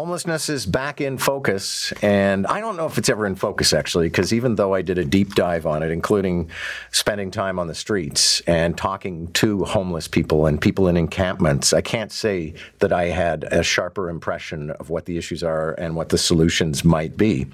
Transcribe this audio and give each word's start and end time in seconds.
Homelessness 0.00 0.48
is 0.48 0.64
back 0.64 1.02
in 1.02 1.18
focus, 1.18 1.92
and 2.00 2.46
I 2.46 2.60
don't 2.60 2.78
know 2.78 2.86
if 2.86 2.96
it's 2.96 3.10
ever 3.10 3.26
in 3.26 3.34
focus 3.34 3.74
actually, 3.74 4.08
because 4.08 4.32
even 4.32 4.54
though 4.54 4.72
I 4.72 4.80
did 4.80 4.96
a 4.96 5.04
deep 5.04 5.34
dive 5.34 5.66
on 5.66 5.82
it, 5.82 5.90
including 5.90 6.48
spending 6.90 7.30
time 7.30 7.58
on 7.58 7.66
the 7.66 7.74
streets 7.74 8.40
and 8.46 8.78
talking 8.78 9.30
to 9.32 9.62
homeless 9.66 10.08
people 10.08 10.46
and 10.46 10.58
people 10.58 10.88
in 10.88 10.96
encampments, 10.96 11.74
I 11.74 11.82
can't 11.82 12.10
say 12.10 12.54
that 12.78 12.94
I 12.94 13.08
had 13.08 13.44
a 13.52 13.62
sharper 13.62 14.08
impression 14.08 14.70
of 14.70 14.88
what 14.88 15.04
the 15.04 15.18
issues 15.18 15.42
are 15.42 15.72
and 15.72 15.94
what 15.94 16.08
the 16.08 16.16
solutions 16.16 16.82
might 16.82 17.18
be. 17.18 17.48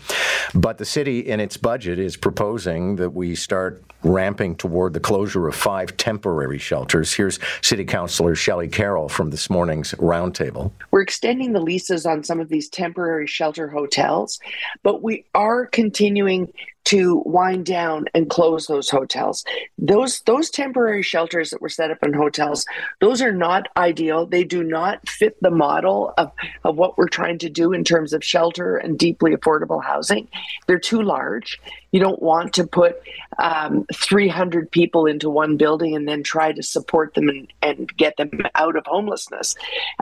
But 0.54 0.78
the 0.78 0.84
city, 0.84 1.18
in 1.18 1.40
its 1.40 1.56
budget, 1.56 1.98
is 1.98 2.16
proposing 2.16 2.94
that 2.94 3.10
we 3.10 3.34
start 3.34 3.82
ramping 4.04 4.54
toward 4.54 4.92
the 4.92 5.00
closure 5.00 5.48
of 5.48 5.54
five 5.56 5.96
temporary 5.96 6.58
shelters. 6.58 7.12
Here's 7.12 7.40
City 7.60 7.84
Councillor 7.84 8.34
Shelley 8.34 8.68
Carroll 8.68 9.08
from 9.08 9.30
this 9.30 9.50
morning's 9.50 9.92
roundtable. 9.94 10.70
We're 10.92 11.02
extending 11.02 11.52
the 11.52 11.60
leases 11.60 12.06
on 12.06 12.22
some 12.22 12.35
of 12.40 12.48
these 12.48 12.68
temporary 12.68 13.26
shelter 13.26 13.68
hotels, 13.68 14.38
but 14.82 15.02
we 15.02 15.24
are 15.34 15.66
continuing 15.66 16.52
to 16.86 17.20
wind 17.26 17.66
down 17.66 18.06
and 18.14 18.30
close 18.30 18.68
those 18.68 18.88
hotels. 18.88 19.44
Those 19.76 20.20
those 20.20 20.50
temporary 20.50 21.02
shelters 21.02 21.50
that 21.50 21.60
were 21.60 21.68
set 21.68 21.90
up 21.90 21.98
in 22.02 22.12
hotels, 22.12 22.64
those 23.00 23.20
are 23.20 23.32
not 23.32 23.68
ideal. 23.76 24.24
They 24.24 24.44
do 24.44 24.62
not 24.62 25.08
fit 25.08 25.36
the 25.42 25.50
model 25.50 26.14
of, 26.16 26.30
of 26.64 26.76
what 26.76 26.96
we're 26.96 27.08
trying 27.08 27.38
to 27.38 27.50
do 27.50 27.72
in 27.72 27.82
terms 27.82 28.12
of 28.12 28.24
shelter 28.24 28.76
and 28.76 28.98
deeply 28.98 29.34
affordable 29.34 29.82
housing. 29.82 30.28
They're 30.66 30.78
too 30.78 31.02
large. 31.02 31.60
You 31.90 31.98
don't 31.98 32.22
want 32.22 32.52
to 32.54 32.66
put 32.66 33.00
um, 33.38 33.84
300 33.92 34.70
people 34.70 35.06
into 35.06 35.28
one 35.28 35.56
building 35.56 35.96
and 35.96 36.08
then 36.08 36.22
try 36.22 36.52
to 36.52 36.62
support 36.62 37.14
them 37.14 37.28
and, 37.28 37.52
and 37.62 37.96
get 37.96 38.16
them 38.16 38.30
out 38.54 38.76
of 38.76 38.86
homelessness. 38.86 39.56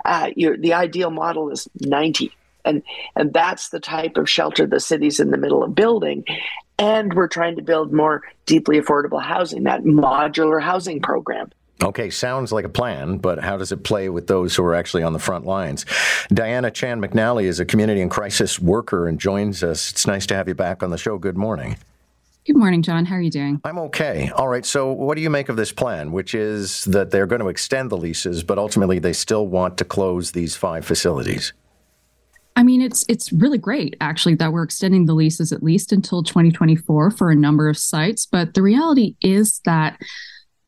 Uh, 0.05 0.31
the 0.37 0.75
ideal 0.75 1.11
model 1.11 1.51
is 1.51 1.69
90 1.81 2.31
and 2.65 2.83
and 3.17 3.33
that's 3.33 3.69
the 3.71 3.81
type 3.81 4.17
of 4.17 4.29
shelter 4.29 4.67
the 4.67 4.81
city's 4.81 5.21
in 5.21 5.31
the 5.31 5.39
middle 5.39 5.63
of 5.63 5.75
building 5.75 6.25
and 6.79 7.15
we're 7.15 7.29
trying 7.29 7.57
to 7.57 7.63
build 7.63 7.93
more 7.93 8.23
deeply 8.47 8.81
affordable 8.81 9.23
housing 9.23 9.65
that 9.65 9.83
modular 9.85 10.61
housing 10.61 11.01
program 11.01 11.51
Okay, 11.83 12.09
sounds 12.09 12.53
like 12.53 12.65
a 12.65 12.69
plan, 12.69 13.19
but 13.19 13.41
how 13.41 13.57
does 13.57 13.73
it 13.73 13.83
play 13.83 14.09
with 14.09 14.27
those 14.27 14.55
who 14.55 14.65
are 14.65 14.75
actually 14.75 15.03
on 15.03 15.13
the 15.13 15.19
front 15.19 15.45
lines? 15.45 15.85
Diana 16.33 16.71
Chan 16.71 17.01
McNally 17.01 17.45
is 17.45 17.59
a 17.59 17.65
community 17.65 18.01
and 18.01 18.11
crisis 18.11 18.61
worker 18.61 19.09
and 19.09 19.19
joins 19.19 19.63
us. 19.63 19.91
It's 19.91 20.07
nice 20.07 20.25
to 20.27 20.37
have 20.37 20.47
you 20.47 20.55
back 20.55 20.83
on 20.83 20.91
the 20.91 20.97
show. 20.97 21.19
Good 21.19 21.37
morning. 21.37 21.77
Good 22.47 22.57
morning, 22.57 22.83
John. 22.83 23.07
How 23.07 23.17
are 23.17 23.21
you 23.21 23.31
doing? 23.31 23.61
I'm 23.65 23.79
okay. 23.79 24.31
All 24.37 24.49
right. 24.49 24.65
So, 24.65 24.93
what 24.93 25.17
do 25.17 25.23
you 25.23 25.31
make 25.31 25.49
of 25.49 25.57
this 25.57 25.73
plan, 25.73 26.13
which 26.13 26.35
is 26.35 26.85
that 26.85 27.11
they're 27.11 27.27
going 27.27 27.41
to 27.41 27.49
extend 27.49 27.91
the 27.91 27.97
leases, 27.97 28.43
but 28.43 28.59
ultimately 28.59 28.99
they 28.99 29.15
still 29.15 29.47
want 29.47 29.79
to 29.79 29.85
close 29.85 30.33
these 30.33 30.55
five 30.55 30.85
facilities? 30.85 31.55
I 32.57 32.63
mean, 32.63 32.81
it's 32.83 33.05
it's 33.09 33.33
really 33.33 33.59
great 33.59 33.97
actually 34.01 34.37
that 34.37 34.53
we're 34.53 34.63
extending 34.63 35.07
the 35.07 35.15
leases 35.15 35.53
at 35.53 35.63
least 35.63 35.93
until 35.93 36.23
2024 36.23 37.11
for 37.11 37.31
a 37.31 37.35
number 37.35 37.69
of 37.69 37.77
sites. 37.77 38.27
But 38.27 38.55
the 38.55 38.63
reality 38.63 39.17
is 39.21 39.61
that 39.65 40.01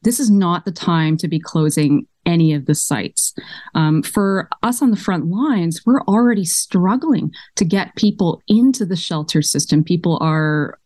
this 0.02 0.20
is 0.20 0.30
not 0.30 0.64
the 0.64 0.72
time 0.72 1.16
to 1.18 1.28
be 1.28 1.40
closing 1.40 2.06
any 2.24 2.52
of 2.52 2.66
the 2.66 2.74
sites. 2.74 3.34
Um, 3.74 4.02
for 4.02 4.48
us 4.62 4.82
on 4.82 4.90
the 4.90 4.96
front 4.96 5.26
lines, 5.26 5.82
we're 5.86 6.02
already 6.02 6.44
struggling 6.44 7.32
to 7.54 7.64
get 7.64 7.94
people 7.96 8.42
into 8.48 8.84
the 8.84 8.96
shelter 8.96 9.40
system. 9.42 9.84
People 9.84 10.18
are 10.20 10.78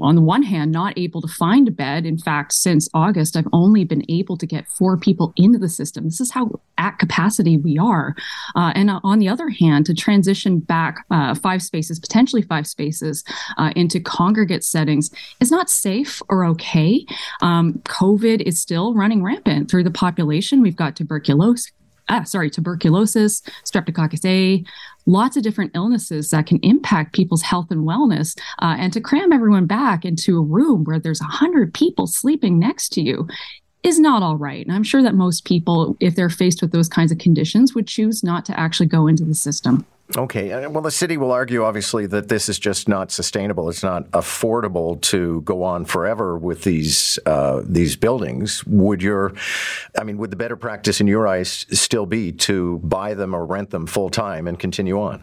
on 0.00 0.16
the 0.16 0.22
one 0.22 0.42
hand, 0.42 0.72
not 0.72 0.98
able 0.98 1.20
to 1.20 1.28
find 1.28 1.68
a 1.68 1.70
bed. 1.70 2.06
In 2.06 2.18
fact, 2.18 2.52
since 2.52 2.88
August, 2.94 3.36
I've 3.36 3.48
only 3.52 3.84
been 3.84 4.04
able 4.08 4.36
to 4.36 4.46
get 4.46 4.68
four 4.68 4.96
people 4.96 5.32
into 5.36 5.58
the 5.58 5.68
system. 5.68 6.04
This 6.04 6.20
is 6.20 6.30
how 6.30 6.60
at 6.78 6.98
capacity 6.98 7.56
we 7.56 7.78
are. 7.78 8.14
Uh, 8.56 8.72
and 8.74 8.90
on 9.04 9.18
the 9.18 9.28
other 9.28 9.48
hand, 9.48 9.86
to 9.86 9.94
transition 9.94 10.58
back 10.58 11.04
uh, 11.10 11.34
five 11.34 11.62
spaces, 11.62 12.00
potentially 12.00 12.42
five 12.42 12.66
spaces, 12.66 13.24
uh, 13.58 13.70
into 13.76 14.00
congregate 14.00 14.64
settings 14.64 15.10
is 15.40 15.50
not 15.50 15.70
safe 15.70 16.22
or 16.28 16.44
okay. 16.44 17.04
Um, 17.42 17.74
COVID 17.84 18.42
is 18.42 18.60
still 18.60 18.94
running 18.94 19.22
rampant 19.22 19.70
through 19.70 19.84
the 19.84 19.90
population. 19.90 20.62
We've 20.62 20.76
got 20.76 20.96
tuberculosis, 20.96 21.70
ah, 22.10 22.24
sorry, 22.24 22.50
tuberculosis, 22.50 23.40
streptococcus 23.64 24.24
A, 24.26 24.64
lots 25.06 25.36
of 25.36 25.42
different 25.42 25.72
illnesses 25.74 26.30
that 26.30 26.46
can 26.46 26.58
impact 26.62 27.14
people's 27.14 27.42
health 27.42 27.70
and 27.70 27.86
wellness. 27.86 28.38
Uh, 28.60 28.76
and 28.78 28.92
to 28.92 29.00
cram 29.00 29.32
everyone 29.32 29.66
back 29.66 30.04
into 30.04 30.36
a 30.36 30.42
room 30.42 30.84
where 30.84 30.98
there's 30.98 31.20
100 31.20 31.72
people 31.72 32.06
sleeping 32.06 32.58
next 32.58 32.90
to 32.90 33.00
you 33.00 33.26
is 33.82 33.98
not 33.98 34.22
all 34.22 34.36
right. 34.36 34.66
And 34.66 34.74
I'm 34.74 34.82
sure 34.82 35.02
that 35.02 35.14
most 35.14 35.44
people, 35.44 35.96
if 36.00 36.14
they're 36.14 36.28
faced 36.28 36.60
with 36.60 36.72
those 36.72 36.88
kinds 36.88 37.12
of 37.12 37.18
conditions, 37.18 37.74
would 37.74 37.86
choose 37.86 38.22
not 38.22 38.44
to 38.46 38.60
actually 38.60 38.86
go 38.86 39.06
into 39.06 39.24
the 39.24 39.34
system. 39.34 39.86
Okay. 40.16 40.50
Uh, 40.52 40.68
well, 40.70 40.82
the 40.82 40.90
city 40.90 41.16
will 41.16 41.30
argue, 41.30 41.64
obviously, 41.64 42.06
that 42.06 42.28
this 42.28 42.48
is 42.48 42.58
just 42.58 42.88
not 42.88 43.12
sustainable. 43.12 43.68
It's 43.68 43.82
not 43.82 44.10
affordable 44.10 45.00
to 45.02 45.40
go 45.42 45.62
on 45.62 45.84
forever 45.84 46.36
with 46.36 46.64
these 46.64 47.18
uh, 47.26 47.62
these 47.64 47.96
buildings. 47.96 48.64
Would 48.66 49.02
your, 49.02 49.32
I 49.98 50.04
mean, 50.04 50.18
would 50.18 50.30
the 50.30 50.36
better 50.36 50.56
practice 50.56 51.00
in 51.00 51.06
your 51.06 51.28
eyes 51.28 51.66
still 51.70 52.06
be 52.06 52.32
to 52.32 52.78
buy 52.78 53.14
them 53.14 53.34
or 53.34 53.46
rent 53.46 53.70
them 53.70 53.86
full 53.86 54.10
time 54.10 54.48
and 54.48 54.58
continue 54.58 55.00
on? 55.00 55.22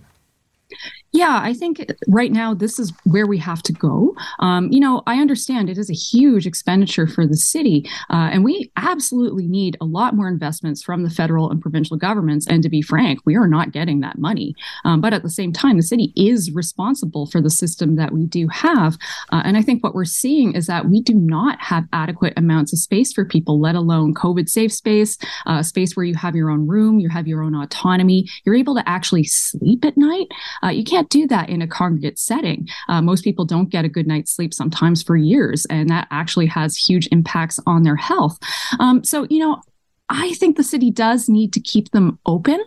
Yeah, 1.14 1.40
I 1.42 1.54
think 1.54 1.86
right 2.08 2.32
now 2.32 2.54
this 2.54 2.80
is 2.80 2.92
where 3.06 3.26
we 3.26 3.38
have 3.38 3.64
to 3.64 3.74
go. 3.74 4.16
Um, 4.40 4.70
you 4.72 4.80
know, 4.80 5.04
I 5.08 5.20
understand 5.20 5.70
it 5.70 5.78
is 5.78 5.90
a 5.90 5.94
huge 5.94 6.46
expenditure 6.46 7.08
for 7.08 7.26
the 7.26 7.38
city, 7.38 7.90
uh, 8.10 8.30
and 8.32 8.44
we 8.44 8.72
absolutely 8.76 9.48
need 9.48 9.78
a 9.80 9.86
lot 9.86 10.16
more 10.16 10.28
investments 10.28 10.84
from 10.84 11.04
the 11.04 11.10
federal 11.10 11.50
and 11.50 11.62
provincial 11.62 11.98
governments. 11.98 12.46
And 12.48 12.62
to 12.64 12.70
be 12.70 12.82
frank, 12.82 13.20
we 13.26 13.36
are 13.36 13.48
not 13.48 13.72
getting 13.72 14.02
that 14.02 14.18
money. 14.18 14.54
Um, 14.84 15.00
but 15.00 15.14
at 15.14 15.24
the 15.24 15.30
same 15.30 15.54
time, 15.54 15.78
the 15.78 15.84
city 15.84 16.12
is 16.16 16.52
responsible 16.52 17.26
for 17.26 17.42
the 17.42 17.50
system 17.50 17.96
that 17.96 18.12
we 18.12 18.26
do 18.26 18.48
have. 18.50 18.98
Uh, 19.32 19.42
and 19.46 19.58
I 19.58 19.62
think 19.62 19.84
what 19.84 19.96
we're 19.96 20.06
seeing 20.06 20.54
is 20.56 20.68
that 20.68 20.90
we 20.90 21.02
do 21.02 21.14
not 21.14 21.60
have 21.62 21.86
adequate 21.94 22.34
amounts 22.36 22.74
of 22.74 22.80
space 22.80 23.14
for 23.14 23.24
people, 23.24 23.60
let 23.60 23.76
alone 23.76 24.14
COVID 24.14 24.50
safe 24.50 24.74
space, 24.74 25.18
uh, 25.46 25.64
space 25.64 25.96
where 25.96 26.06
you 26.06 26.16
have 26.16 26.36
your 26.36 26.50
own 26.50 26.68
room, 26.68 27.00
you 27.00 27.10
have 27.10 27.28
your 27.28 27.44
own 27.44 27.56
autonomy, 27.56 28.28
you're 28.46 28.56
able 28.56 28.76
to 28.76 28.88
actually 28.90 29.24
sleep 29.24 29.86
at 29.86 29.98
night. 29.98 30.28
Uh, 30.64 30.70
you 30.70 30.84
can't 30.84 30.97
do 31.04 31.28
that 31.28 31.50
in 31.50 31.62
a 31.62 31.68
congregate 31.68 32.20
setting. 32.20 32.68
Uh, 32.88 33.02
most 33.02 33.24
people 33.24 33.46
don't 33.46 33.70
get 33.70 33.86
a 33.86 33.90
good 33.90 34.08
night's 34.08 34.32
sleep 34.36 34.54
sometimes 34.54 35.04
for 35.04 35.16
years, 35.16 35.66
and 35.70 35.90
that 35.90 36.08
actually 36.12 36.48
has 36.48 36.78
huge 36.78 37.08
impacts 37.12 37.60
on 37.66 37.84
their 37.84 37.96
health. 37.96 38.38
Um, 38.80 39.04
so, 39.04 39.26
you 39.30 39.40
know, 39.40 39.62
I 40.10 40.34
think 40.36 40.56
the 40.58 40.64
city 40.64 40.92
does 40.92 41.28
need 41.28 41.54
to 41.54 41.60
keep 41.60 41.92
them 41.92 42.20
open. 42.26 42.64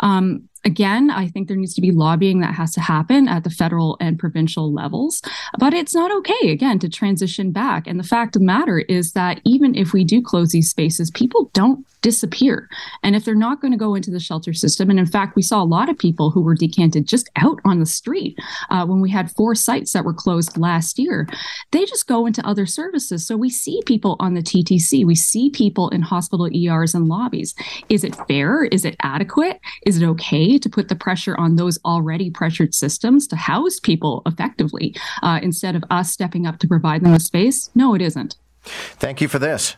Um, 0.00 0.48
again, 0.64 1.10
I 1.10 1.28
think 1.28 1.48
there 1.48 1.56
needs 1.56 1.74
to 1.74 1.80
be 1.80 1.90
lobbying 1.90 2.40
that 2.40 2.54
has 2.54 2.72
to 2.74 2.80
happen 2.80 3.28
at 3.28 3.44
the 3.44 3.50
federal 3.50 3.96
and 4.00 4.18
provincial 4.18 4.72
levels. 4.72 5.22
But 5.58 5.74
it's 5.74 5.94
not 5.94 6.14
okay, 6.18 6.50
again, 6.50 6.78
to 6.80 6.88
transition 6.88 7.52
back. 7.52 7.86
And 7.86 7.98
the 7.98 8.04
fact 8.04 8.36
of 8.36 8.40
the 8.40 8.46
matter 8.46 8.80
is 8.80 9.12
that 9.12 9.40
even 9.44 9.74
if 9.74 9.92
we 9.92 10.04
do 10.04 10.22
close 10.22 10.50
these 10.50 10.70
spaces, 10.70 11.10
people 11.10 11.50
don't 11.52 11.86
disappear. 12.04 12.68
And 13.02 13.16
if 13.16 13.24
they're 13.24 13.34
not 13.34 13.62
going 13.62 13.72
to 13.72 13.78
go 13.78 13.94
into 13.94 14.10
the 14.10 14.20
shelter 14.20 14.52
system, 14.52 14.90
and 14.90 14.98
in 14.98 15.06
fact, 15.06 15.36
we 15.36 15.42
saw 15.42 15.62
a 15.62 15.64
lot 15.64 15.88
of 15.88 15.96
people 15.96 16.30
who 16.30 16.42
were 16.42 16.54
decanted 16.54 17.08
just 17.08 17.30
out 17.36 17.58
on 17.64 17.80
the 17.80 17.86
street 17.86 18.38
uh, 18.68 18.84
when 18.84 19.00
we 19.00 19.10
had 19.10 19.30
four 19.30 19.54
sites 19.54 19.94
that 19.94 20.04
were 20.04 20.12
closed 20.12 20.58
last 20.58 20.98
year, 20.98 21.26
they 21.70 21.86
just 21.86 22.06
go 22.06 22.26
into 22.26 22.46
other 22.46 22.66
services. 22.66 23.26
So 23.26 23.38
we 23.38 23.48
see 23.48 23.80
people 23.86 24.16
on 24.20 24.34
the 24.34 24.42
TTC, 24.42 25.06
we 25.06 25.14
see 25.14 25.48
people 25.48 25.88
in 25.88 26.02
hospital 26.02 26.46
ERs 26.54 26.94
and 26.94 27.08
lobbies. 27.08 27.54
Is 27.88 28.04
it 28.04 28.14
fair? 28.28 28.64
Is 28.64 28.84
it 28.84 28.96
adequate? 29.00 29.58
Is 29.86 30.02
it 30.02 30.06
okay 30.06 30.53
to 30.58 30.68
put 30.68 30.88
the 30.88 30.96
pressure 30.96 31.36
on 31.36 31.56
those 31.56 31.78
already 31.84 32.30
pressured 32.30 32.74
systems 32.74 33.26
to 33.28 33.36
house 33.36 33.80
people 33.80 34.22
effectively 34.26 34.94
uh, 35.22 35.40
instead 35.42 35.76
of 35.76 35.84
us 35.90 36.10
stepping 36.10 36.46
up 36.46 36.58
to 36.58 36.68
provide 36.68 37.02
them 37.02 37.14
a 37.14 37.20
space? 37.20 37.70
No, 37.74 37.94
it 37.94 38.02
isn't. 38.02 38.36
Thank 38.62 39.20
you 39.20 39.28
for 39.28 39.38
this. 39.38 39.76